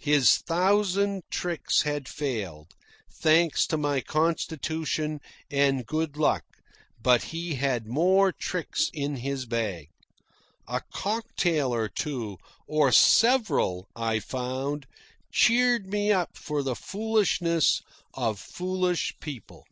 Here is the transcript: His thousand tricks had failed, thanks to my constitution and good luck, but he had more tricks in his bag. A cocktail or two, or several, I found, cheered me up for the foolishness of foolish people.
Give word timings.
His 0.00 0.38
thousand 0.38 1.24
tricks 1.30 1.82
had 1.82 2.08
failed, 2.08 2.72
thanks 3.12 3.66
to 3.66 3.76
my 3.76 4.00
constitution 4.00 5.20
and 5.50 5.84
good 5.84 6.16
luck, 6.16 6.42
but 7.02 7.24
he 7.24 7.56
had 7.56 7.86
more 7.86 8.32
tricks 8.32 8.88
in 8.94 9.16
his 9.16 9.44
bag. 9.44 9.88
A 10.66 10.80
cocktail 10.90 11.74
or 11.74 11.90
two, 11.90 12.38
or 12.66 12.92
several, 12.92 13.86
I 13.94 14.20
found, 14.20 14.86
cheered 15.30 15.86
me 15.86 16.10
up 16.10 16.38
for 16.38 16.62
the 16.62 16.74
foolishness 16.74 17.82
of 18.14 18.38
foolish 18.40 19.12
people. 19.20 19.66